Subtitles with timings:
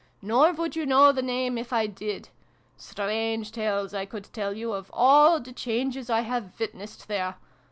[0.33, 2.29] "Nor would you know the name if I did.
[2.75, 7.35] Strange tales I could tell you of all the changes I have witnessed there